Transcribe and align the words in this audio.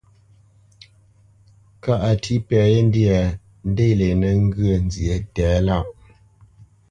Kâʼ 1.83 2.01
a 2.09 2.11
tí 2.23 2.33
pɛ 2.47 2.57
yé 2.71 2.79
ndyâ, 2.87 3.17
ndě 3.69 3.85
lenə́ 3.99 4.33
ŋgyə̌ 4.45 4.73
nzyéʼ 4.85 5.21
tɛ̌lâʼ. 5.35 5.85